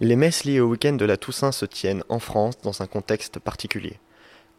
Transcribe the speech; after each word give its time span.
Les 0.00 0.16
messes 0.16 0.42
liées 0.42 0.58
au 0.58 0.66
week-end 0.66 0.94
de 0.94 1.04
la 1.04 1.16
Toussaint 1.16 1.52
se 1.52 1.64
tiennent 1.64 2.02
en 2.08 2.18
France 2.18 2.58
dans 2.64 2.82
un 2.82 2.88
contexte 2.88 3.38
particulier. 3.38 4.00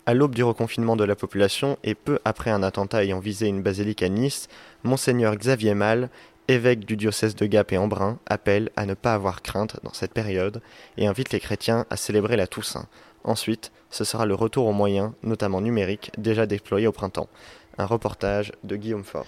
À 0.06 0.14
l'aube 0.14 0.34
du 0.34 0.44
reconfinement 0.44 0.96
de 0.96 1.04
la 1.04 1.18
population 1.18 1.78
et 1.84 1.94
peu 1.94 2.20
après 2.24 2.52
un 2.52 2.64
attentat 2.64 3.04
ayant 3.04 3.20
visé 3.20 3.48
une 3.48 3.62
basilique 3.62 4.02
à 4.02 4.08
Nice, 4.08 4.48
Monseigneur 4.84 5.36
Xavier 5.36 5.74
Mal, 5.74 6.10
évêque 6.48 6.86
du 6.86 6.96
diocèse 6.96 7.36
de 7.36 7.48
Gap 7.48 7.74
et 7.74 7.78
Embrun, 7.78 8.18
appelle 8.28 8.70
à 8.78 8.86
ne 8.86 8.94
pas 8.94 9.14
avoir 9.14 9.42
crainte 9.42 9.76
dans 9.84 9.92
cette 9.92 10.14
période 10.14 10.62
et 10.96 11.06
invite 11.06 11.34
les 11.34 11.42
chrétiens 11.42 11.86
à 11.90 11.98
célébrer 11.98 12.38
la 12.38 12.48
Toussaint. 12.48 12.88
Ensuite, 13.26 13.74
ce 13.90 14.06
sera 14.06 14.26
le 14.26 14.36
retour 14.36 14.68
aux 14.68 14.74
moyens, 14.74 15.12
notamment 15.22 15.60
numériques, 15.60 16.12
déjà 16.18 16.46
déployés 16.46 16.88
au 16.88 16.94
printemps. 16.94 17.28
Un 17.78 17.86
reportage 17.86 18.54
de 18.64 18.78
Guillaume 18.78 19.04
Faure. 19.04 19.26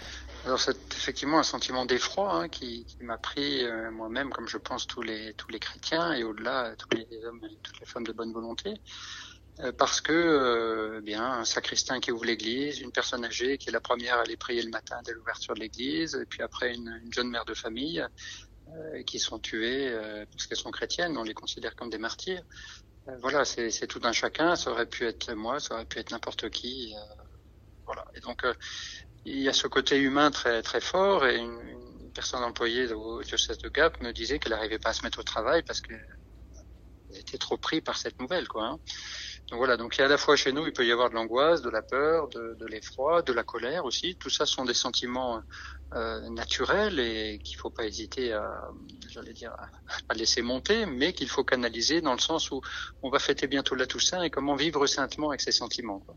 Alors 0.47 0.61
c'est 0.61 0.93
effectivement 0.93 1.39
un 1.39 1.43
sentiment 1.43 1.85
d'effroi 1.85 2.33
hein, 2.33 2.47
qui, 2.47 2.85
m'a 3.01 3.17
pris 3.17 3.65
euh, 3.65 3.91
moi-même, 3.91 4.29
comme 4.29 4.47
je 4.47 4.57
pense 4.57 4.87
tous 4.87 5.01
les 5.01 5.33
tous 5.33 5.49
les 5.49 5.59
chrétiens 5.59 6.13
et 6.13 6.23
au-delà 6.23 6.73
tous 6.77 6.87
les 6.95 7.05
hommes 7.25 7.43
et 7.43 7.57
toutes 7.61 7.77
les 7.81 7.85
femmes 7.85 8.05
de 8.05 8.13
bonne 8.13 8.31
volonté, 8.31 8.75
euh, 9.59 9.73
parce 9.73 9.99
que 9.99 10.13
euh, 10.13 11.01
bien 11.01 11.21
un 11.21 11.43
sacristain 11.43 11.99
qui 11.99 12.13
ouvre 12.13 12.23
l'église, 12.23 12.79
une 12.79 12.93
personne 12.93 13.25
âgée 13.25 13.57
qui 13.57 13.67
est 13.67 13.73
la 13.73 13.81
première 13.81 14.19
à 14.19 14.21
aller 14.21 14.37
prier 14.37 14.61
le 14.61 14.69
matin 14.69 15.01
dès 15.03 15.11
l'ouverture 15.11 15.53
de 15.53 15.59
l'église, 15.59 16.15
et 16.15 16.25
puis 16.25 16.41
après 16.41 16.73
une, 16.73 16.97
une 17.03 17.11
jeune 17.11 17.27
mère 17.27 17.43
de 17.43 17.53
famille 17.53 18.01
qui 19.05 19.19
sont 19.19 19.39
tuées 19.39 19.93
parce 20.31 20.45
qu'elles 20.45 20.57
sont 20.57 20.71
chrétiennes, 20.71 21.17
on 21.17 21.23
les 21.23 21.33
considère 21.33 21.75
comme 21.75 21.89
des 21.89 21.97
martyrs. 21.97 22.43
voilà, 23.19 23.43
c'est 23.45 23.87
tout 23.87 24.01
un 24.03 24.11
chacun. 24.11 24.55
Ça 24.57 24.71
aurait 24.71 24.85
pu 24.85 25.05
être 25.05 25.33
moi, 25.33 25.59
ça 25.61 25.75
aurait 25.75 25.85
pu 25.85 25.99
être 25.99 26.11
n'importe 26.11 26.49
qui. 26.49 26.93
voilà. 27.85 28.05
Et 28.13 28.19
donc 28.19 28.45
il 29.27 29.41
y 29.41 29.49
a 29.49 29.53
ce 29.53 29.67
côté 29.67 29.97
humain 29.97 30.31
très 30.31 30.61
très 30.61 30.79
fort 30.79 31.25
et 31.25 31.37
une, 31.37 31.77
personne 32.13 32.43
employée 32.43 32.91
au 32.93 33.21
diocèse 33.21 33.59
de 33.59 33.69
Gap 33.69 34.01
me 34.01 34.11
disait 34.11 34.39
qu'elle 34.39 34.53
n'arrivait 34.53 34.79
pas 34.79 34.89
à 34.89 34.93
se 34.93 35.03
mettre 35.03 35.19
au 35.19 35.23
travail 35.23 35.61
parce 35.61 35.81
qu'elle 35.81 35.99
était 37.13 37.37
trop 37.37 37.57
pris 37.57 37.79
par 37.79 37.95
cette 37.95 38.19
nouvelle 38.19 38.47
quoi. 38.47 38.65
Hein. 38.65 38.79
Donc 39.49 39.59
voilà, 39.59 39.77
donc 39.77 39.95
il 39.95 39.99
y 39.99 40.01
a 40.01 40.07
à 40.07 40.09
la 40.09 40.17
fois 40.17 40.35
chez 40.35 40.51
nous, 40.51 40.65
il 40.65 40.73
peut 40.73 40.85
y 40.85 40.91
avoir 40.91 41.09
de 41.09 41.15
l'angoisse, 41.15 41.61
de 41.61 41.69
la 41.69 41.81
peur, 41.81 42.27
de, 42.29 42.55
de 42.59 42.65
l'effroi, 42.65 43.21
de 43.21 43.31
la 43.31 43.43
colère 43.43 43.85
aussi. 43.85 44.17
Tout 44.17 44.29
ça 44.29 44.45
sont 44.45 44.65
des 44.65 44.73
sentiments 44.73 45.41
euh, 45.93 46.29
naturels 46.29 46.99
et 46.99 47.39
qu'il 47.41 47.55
faut 47.55 47.69
pas 47.69 47.85
hésiter 47.85 48.33
à, 48.33 48.69
j'allais 49.07 49.31
dire, 49.31 49.55
à 50.09 50.13
laisser 50.15 50.41
monter, 50.41 50.85
mais 50.85 51.13
qu'il 51.13 51.29
faut 51.29 51.45
canaliser 51.45 52.01
dans 52.01 52.11
le 52.11 52.19
sens 52.19 52.51
où 52.51 52.61
on 53.03 53.09
va 53.09 53.19
fêter 53.19 53.47
bientôt 53.47 53.73
la 53.75 53.85
Toussaint 53.85 54.21
et 54.21 54.29
comment 54.29 54.55
vivre 54.55 54.85
saintement 54.85 55.29
avec 55.29 55.39
ces 55.39 55.53
sentiments. 55.53 55.99
Quoi. 55.99 56.15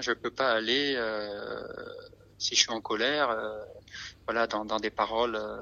Je 0.00 0.12
peux 0.12 0.30
pas 0.30 0.52
aller 0.52 0.94
euh, 0.96 1.60
si 2.38 2.54
je 2.54 2.60
suis 2.60 2.70
en 2.70 2.80
colère, 2.80 3.30
euh, 3.30 3.58
voilà, 4.26 4.46
dans, 4.46 4.80
des 4.80 4.90
paroles 4.90 5.36
euh, 5.36 5.56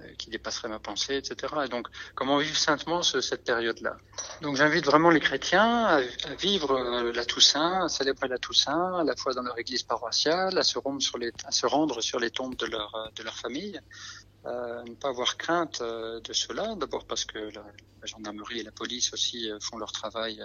euh, 0.00 0.14
qui 0.18 0.30
dépasseraient 0.30 0.68
ma 0.68 0.78
pensée, 0.78 1.16
etc. 1.16 1.52
Et 1.64 1.68
donc, 1.68 1.88
comment 2.14 2.38
vivre 2.38 2.56
saintement 2.56 3.02
ce, 3.02 3.20
cette 3.20 3.44
période-là? 3.44 3.96
Donc, 4.40 4.56
j'invite 4.56 4.84
vraiment 4.84 5.10
les 5.10 5.20
chrétiens 5.20 5.84
à, 5.84 6.00
vivre 6.38 7.10
la 7.12 7.24
Toussaint, 7.24 7.84
à 7.84 7.88
célébrer 7.88 8.28
la 8.28 8.38
Toussaint, 8.38 8.98
à 8.98 9.04
la 9.04 9.14
fois 9.16 9.34
dans 9.34 9.42
leur 9.42 9.58
église 9.58 9.82
paroissiale, 9.82 10.56
à 10.56 10.62
se 10.62 10.78
rendre 10.78 11.02
sur 11.02 11.18
les, 11.18 11.32
à 11.44 11.50
se 11.50 11.66
rendre 11.66 12.00
sur 12.00 12.18
les 12.18 12.30
tombes 12.30 12.56
de 12.56 12.66
leur 12.66 13.36
famille, 13.36 13.80
euh, 14.46 14.82
ne 14.84 14.94
pas 14.94 15.08
avoir 15.08 15.36
crainte 15.36 15.82
de 15.82 16.32
cela. 16.32 16.74
D'abord 16.76 17.06
parce 17.06 17.24
que 17.24 17.38
la, 17.38 17.64
la, 18.00 18.06
gendarmerie 18.06 18.60
et 18.60 18.62
la 18.62 18.72
police 18.72 19.12
aussi 19.12 19.50
font 19.60 19.78
leur 19.78 19.92
travail 19.92 20.42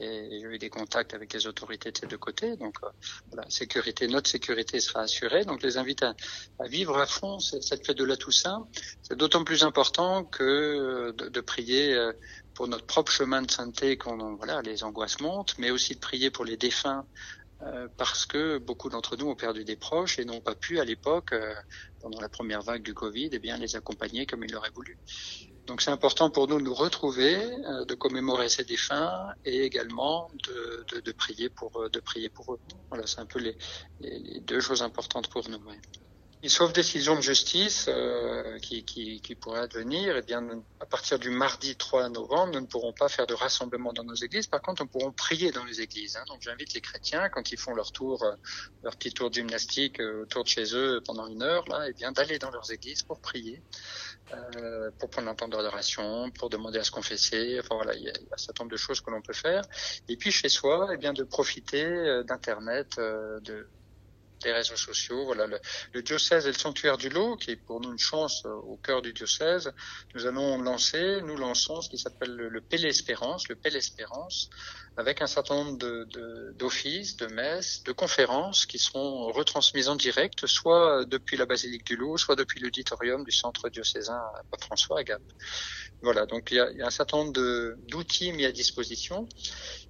et 0.00 0.28
j'ai 0.40 0.46
eu 0.46 0.58
des 0.58 0.70
contacts 0.70 1.14
avec 1.14 1.32
les 1.32 1.46
autorités 1.46 1.90
de 1.90 1.98
ces 1.98 2.06
deux 2.06 2.18
côtés. 2.18 2.56
Donc, 2.56 2.76
euh, 2.82 2.88
voilà, 3.32 3.48
sécurité, 3.50 4.06
notre 4.06 4.30
sécurité 4.30 4.80
sera 4.80 5.00
assurée. 5.00 5.44
Donc, 5.44 5.62
les 5.62 5.76
invite 5.76 6.02
à, 6.02 6.14
à 6.60 6.68
vivre 6.68 6.96
à 6.98 7.06
fond 7.06 7.38
cette 7.40 7.84
fête 7.86 7.96
de 7.96 8.04
la 8.04 8.16
Toussaint. 8.16 8.66
C'est 9.02 9.16
d'autant 9.16 9.44
plus 9.44 9.64
important 9.64 10.24
que 10.24 10.44
euh, 10.44 11.12
de, 11.12 11.28
de, 11.28 11.40
prier 11.40 11.94
euh, 11.94 12.12
pour 12.54 12.68
notre 12.68 12.86
propre 12.86 13.10
chemin 13.10 13.42
de 13.42 13.50
sainteté 13.50 13.96
quand 13.96 14.16
voilà, 14.36 14.62
les 14.62 14.84
angoisses 14.84 15.20
montent, 15.20 15.56
mais 15.58 15.70
aussi 15.70 15.94
de 15.94 16.00
prier 16.00 16.30
pour 16.30 16.44
les 16.44 16.56
défunts 16.56 17.04
euh, 17.62 17.88
parce 17.96 18.24
que 18.24 18.58
beaucoup 18.58 18.88
d'entre 18.88 19.16
nous 19.16 19.26
ont 19.26 19.34
perdu 19.34 19.64
des 19.64 19.74
proches 19.76 20.18
et 20.18 20.24
n'ont 20.24 20.40
pas 20.40 20.54
pu 20.54 20.78
à 20.78 20.84
l'époque, 20.84 21.32
euh, 21.32 21.54
pendant 22.00 22.20
la 22.20 22.28
première 22.28 22.62
vague 22.62 22.82
du 22.82 22.94
Covid, 22.94 23.30
eh 23.32 23.38
bien 23.40 23.56
les 23.56 23.74
accompagner 23.74 24.26
comme 24.26 24.44
ils 24.44 24.52
l'auraient 24.52 24.70
voulu. 24.74 24.96
Donc 25.66 25.82
c'est 25.82 25.90
important 25.90 26.30
pour 26.30 26.46
nous 26.46 26.58
de 26.58 26.64
nous 26.64 26.74
retrouver, 26.74 27.34
euh, 27.36 27.84
de 27.84 27.94
commémorer 27.94 28.48
ces 28.48 28.64
défunts 28.64 29.28
et 29.44 29.64
également 29.64 30.30
de, 30.46 30.84
de, 30.94 31.00
de, 31.00 31.12
prier 31.12 31.48
pour 31.48 31.90
de 31.90 32.00
prier 32.00 32.28
pour 32.28 32.54
eux. 32.54 32.60
Voilà, 32.90 33.06
c'est 33.06 33.20
un 33.20 33.26
peu 33.26 33.40
les, 33.40 33.56
les, 34.00 34.18
les, 34.20 34.40
deux 34.40 34.60
choses 34.60 34.82
importantes 34.82 35.28
pour 35.28 35.48
nous. 35.50 35.58
Ouais. 35.58 35.80
Et 36.40 36.48
sauf 36.48 36.72
décision 36.72 37.16
de 37.16 37.20
justice 37.20 37.86
euh, 37.88 38.60
qui, 38.60 38.84
qui, 38.84 39.20
qui, 39.20 39.34
pourrait 39.34 39.58
advenir, 39.58 40.16
eh 40.16 40.22
bien, 40.22 40.62
à 40.78 40.86
partir 40.86 41.18
du 41.18 41.30
mardi 41.30 41.74
3 41.74 42.10
novembre, 42.10 42.52
nous 42.52 42.60
ne 42.60 42.66
pourrons 42.66 42.92
pas 42.92 43.08
faire 43.08 43.26
de 43.26 43.34
rassemblement 43.34 43.92
dans 43.92 44.04
nos 44.04 44.14
églises. 44.14 44.46
Par 44.46 44.62
contre, 44.62 44.84
nous 44.84 44.88
pourrons 44.88 45.10
prier 45.10 45.50
dans 45.50 45.64
les 45.64 45.80
églises. 45.80 46.16
Hein. 46.16 46.22
Donc, 46.28 46.42
j'invite 46.42 46.74
les 46.74 46.80
chrétiens, 46.80 47.28
quand 47.28 47.50
ils 47.50 47.58
font 47.58 47.74
leur 47.74 47.90
tour, 47.90 48.22
euh, 48.22 48.36
leur 48.84 48.94
petit 48.94 49.12
tour 49.12 49.30
de 49.30 49.34
gymnastique 49.34 50.00
euh, 50.00 50.22
autour 50.22 50.44
de 50.44 50.48
chez 50.48 50.76
eux 50.76 51.02
pendant 51.04 51.26
une 51.26 51.42
heure, 51.42 51.68
là, 51.68 51.86
eh 51.88 51.92
bien, 51.92 52.12
d'aller 52.12 52.38
dans 52.38 52.52
leurs 52.52 52.70
églises 52.70 53.02
pour 53.02 53.18
prier, 53.18 53.60
euh, 54.32 54.92
pour 55.00 55.10
prendre 55.10 55.28
un 55.28 55.34
temps 55.34 55.48
d'adoration, 55.48 56.30
pour 56.30 56.50
demander 56.50 56.78
à 56.78 56.84
se 56.84 56.92
confesser. 56.92 57.58
Enfin 57.58 57.74
voilà, 57.74 57.94
il 57.94 58.04
y, 58.04 58.10
a, 58.10 58.12
un 58.12 58.36
certain 58.36 58.62
nombre 58.62 58.72
de 58.72 58.76
choses 58.76 59.00
que 59.00 59.10
l'on 59.10 59.22
peut 59.22 59.32
faire. 59.32 59.62
Et 60.08 60.16
puis 60.16 60.30
chez 60.30 60.48
soi, 60.48 60.90
eh 60.92 60.98
bien, 60.98 61.12
de 61.12 61.24
profiter 61.24 61.84
euh, 61.84 62.22
d'Internet, 62.22 62.96
de 62.96 63.66
des 64.42 64.52
réseaux 64.52 64.76
sociaux. 64.76 65.24
Voilà, 65.24 65.46
le, 65.46 65.58
le, 65.92 66.02
diocèse 66.02 66.46
et 66.46 66.52
le 66.52 66.58
sanctuaire 66.58 66.96
du 66.96 67.08
lot, 67.08 67.36
qui 67.36 67.52
est 67.52 67.56
pour 67.56 67.80
nous 67.80 67.92
une 67.92 67.98
chance 67.98 68.44
euh, 68.44 68.50
au 68.50 68.76
cœur 68.76 69.02
du 69.02 69.12
diocèse. 69.12 69.72
Nous 70.14 70.26
allons 70.26 70.60
lancer, 70.62 71.20
nous 71.22 71.36
lançons 71.36 71.80
ce 71.80 71.88
qui 71.88 71.98
s'appelle 71.98 72.34
le, 72.34 72.48
le 72.48 72.62
Espérance, 72.70 73.48
le 73.48 73.56
Pelle 73.56 73.76
Espérance, 73.76 74.50
avec 74.96 75.22
un 75.22 75.26
certain 75.26 75.54
nombre 75.54 75.78
d'offices, 76.52 77.16
de, 77.16 77.24
de, 77.24 77.30
de, 77.30 77.34
messes, 77.34 77.82
de 77.84 77.92
conférences 77.92 78.66
qui 78.66 78.78
seront 78.78 79.32
retransmises 79.32 79.88
en 79.88 79.96
direct, 79.96 80.46
soit 80.46 81.04
depuis 81.04 81.36
la 81.36 81.46
basilique 81.46 81.84
du 81.84 81.96
Lot, 81.96 82.18
soit 82.18 82.36
depuis 82.36 82.60
l'auditorium 82.60 83.24
du 83.24 83.32
centre 83.32 83.68
diocésain 83.68 84.20
Pape 84.50 84.64
François 84.64 85.00
à 85.00 85.04
Gap. 85.04 85.22
Voilà, 86.02 86.26
donc 86.26 86.50
il 86.50 86.56
y 86.56 86.60
a, 86.60 86.70
il 86.70 86.78
y 86.78 86.82
a 86.82 86.86
un 86.86 86.90
certain 86.90 87.18
nombre 87.18 87.32
d'outils 87.88 88.32
mis 88.32 88.44
à 88.44 88.52
disposition. 88.52 89.28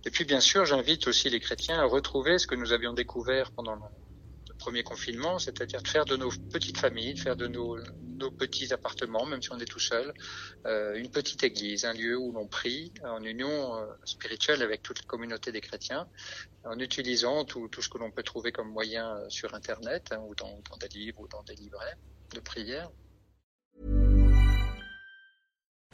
Et 0.04 0.10
puis 0.10 0.24
bien 0.24 0.40
sûr, 0.40 0.64
j'invite 0.64 1.06
aussi 1.06 1.28
les 1.28 1.40
chrétiens 1.40 1.78
à 1.78 1.84
retrouver 1.84 2.38
ce 2.38 2.46
que 2.46 2.54
nous 2.54 2.72
avions 2.72 2.92
découvert 2.94 3.50
pendant 3.52 3.76
premier 4.68 4.82
confinement, 4.82 5.38
c'est-à-dire 5.38 5.80
de 5.80 5.88
faire 5.88 6.04
de 6.04 6.14
nos 6.18 6.28
petites 6.52 6.76
familles, 6.76 7.14
de 7.14 7.20
faire 7.20 7.36
de 7.36 7.46
nos, 7.46 7.78
petits 8.36 8.70
appartements, 8.74 9.24
même 9.24 9.40
si 9.40 9.50
on 9.50 9.58
est 9.58 9.64
tout 9.64 9.78
seul, 9.78 10.12
euh, 10.66 10.94
une 10.96 11.10
petite 11.10 11.42
église, 11.42 11.86
un 11.86 11.94
lieu 11.94 12.18
où 12.18 12.32
l'on 12.32 12.46
prie 12.46 12.92
en 13.02 13.22
union 13.22 13.76
euh, 13.76 13.86
spirituelle 14.04 14.62
avec 14.62 14.82
toute 14.82 14.98
la 14.98 15.06
communauté 15.06 15.52
des 15.52 15.62
chrétiens, 15.62 16.06
en 16.64 16.78
utilisant 16.80 17.46
tout, 17.46 17.68
tout 17.68 17.80
ce 17.80 17.88
que 17.88 17.96
l'on 17.96 18.10
peut 18.10 18.22
trouver 18.22 18.52
comme 18.52 18.68
moyen 18.68 19.16
euh, 19.16 19.30
sur 19.30 19.54
Internet 19.54 20.08
hein, 20.10 20.20
ou 20.26 20.34
dans, 20.34 20.60
dans 20.70 20.76
des 20.76 20.88
livres 20.88 21.20
ou 21.20 21.28
dans 21.28 21.42
des 21.44 21.54
livrets 21.54 21.96
de 22.34 22.40
prière. 22.40 22.90